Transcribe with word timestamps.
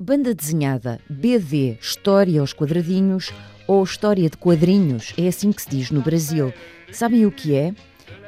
Banda 0.00 0.32
desenhada, 0.32 1.00
BD, 1.10 1.76
História 1.80 2.40
aos 2.40 2.52
quadradinhos 2.52 3.32
ou 3.66 3.82
História 3.82 4.30
de 4.30 4.36
quadrinhos, 4.36 5.12
é 5.18 5.26
assim 5.26 5.50
que 5.50 5.60
se 5.60 5.68
diz 5.68 5.90
no 5.90 6.00
Brasil. 6.00 6.54
Sabem 6.92 7.26
o 7.26 7.32
que 7.32 7.52
é? 7.56 7.74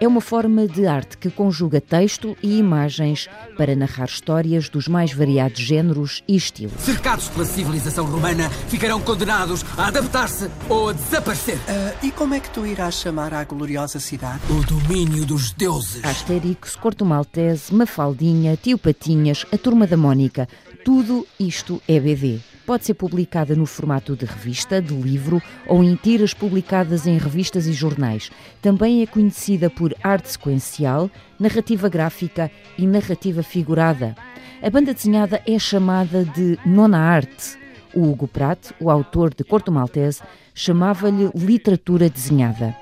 É 0.00 0.08
uma 0.08 0.20
forma 0.20 0.66
de 0.66 0.86
arte 0.86 1.18
que 1.18 1.30
conjuga 1.30 1.80
texto 1.80 2.36
e 2.42 2.58
imagens 2.58 3.28
para 3.56 3.76
narrar 3.76 4.06
histórias 4.06 4.68
dos 4.68 4.88
mais 4.88 5.12
variados 5.12 5.60
géneros 5.60 6.22
e 6.26 6.36
estilos. 6.36 6.80
Cercados 6.80 7.28
pela 7.28 7.44
civilização 7.44 8.06
romana, 8.06 8.48
ficarão 8.68 9.00
condenados 9.00 9.64
a 9.76 9.88
adaptar-se 9.88 10.48
ou 10.68 10.88
a 10.88 10.92
desaparecer. 10.92 11.56
Uh, 11.56 12.06
e 12.06 12.10
como 12.10 12.34
é 12.34 12.40
que 12.40 12.50
tu 12.50 12.66
irás 12.66 12.94
chamar 12.94 13.34
à 13.34 13.44
gloriosa 13.44 14.00
cidade? 14.00 14.40
O 14.50 14.64
domínio 14.64 15.26
dos 15.26 15.52
deuses. 15.52 16.04
Asterix, 16.04 16.76
Corto 16.76 17.04
Maltese, 17.04 17.74
Mafaldinha, 17.74 18.56
Tio 18.56 18.78
Patinhas, 18.78 19.44
a 19.52 19.58
Turma 19.58 19.86
da 19.86 19.96
Mónica. 19.96 20.48
Tudo 20.84 21.26
isto 21.38 21.80
é 21.86 22.00
BD. 22.00 22.40
Pode 22.70 22.84
ser 22.84 22.94
publicada 22.94 23.56
no 23.56 23.66
formato 23.66 24.14
de 24.14 24.24
revista, 24.24 24.80
de 24.80 24.94
livro 24.94 25.42
ou 25.66 25.82
em 25.82 25.96
tiras 25.96 26.32
publicadas 26.32 27.04
em 27.04 27.18
revistas 27.18 27.66
e 27.66 27.72
jornais. 27.72 28.30
Também 28.62 29.02
é 29.02 29.06
conhecida 29.08 29.68
por 29.68 29.92
arte 30.04 30.30
sequencial, 30.30 31.10
narrativa 31.36 31.88
gráfica 31.88 32.48
e 32.78 32.86
narrativa 32.86 33.42
figurada. 33.42 34.14
A 34.62 34.70
banda 34.70 34.94
desenhada 34.94 35.42
é 35.48 35.58
chamada 35.58 36.24
de 36.24 36.56
nona 36.64 37.00
arte. 37.00 37.58
O 37.92 38.08
Hugo 38.08 38.28
Pratt, 38.28 38.70
o 38.78 38.88
autor 38.88 39.34
de 39.34 39.42
Corto 39.42 39.72
Maltese, 39.72 40.22
chamava-lhe 40.54 41.28
literatura 41.34 42.08
desenhada. 42.08 42.76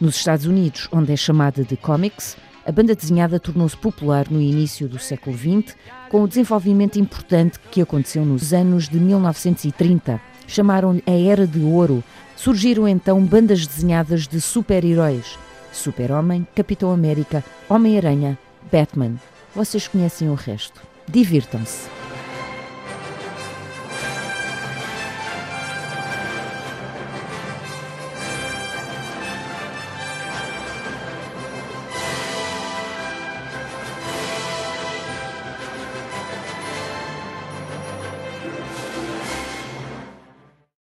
Nos 0.00 0.16
Estados 0.16 0.46
Unidos, 0.46 0.88
onde 0.90 1.12
é 1.12 1.16
chamada 1.16 1.62
de 1.62 1.76
comics, 1.76 2.36
a 2.68 2.70
banda 2.72 2.94
desenhada 2.94 3.40
tornou-se 3.40 3.74
popular 3.74 4.26
no 4.30 4.42
início 4.42 4.86
do 4.86 4.98
século 4.98 5.34
XX, 5.34 5.74
com 6.10 6.22
o 6.22 6.28
desenvolvimento 6.28 6.98
importante 6.98 7.58
que 7.70 7.80
aconteceu 7.80 8.26
nos 8.26 8.52
anos 8.52 8.90
de 8.90 9.00
1930. 9.00 10.20
Chamaram-lhe 10.46 11.02
a 11.06 11.12
Era 11.12 11.46
de 11.46 11.60
Ouro. 11.60 12.04
Surgiram 12.36 12.86
então 12.86 13.24
bandas 13.24 13.66
desenhadas 13.66 14.28
de 14.28 14.38
super-heróis: 14.38 15.38
Super-Homem, 15.72 16.46
Capitão 16.54 16.92
América, 16.92 17.42
Homem-Aranha, 17.70 18.38
Batman. 18.70 19.14
Vocês 19.54 19.88
conhecem 19.88 20.28
o 20.28 20.34
resto. 20.34 20.82
Divirtam-se. 21.08 21.88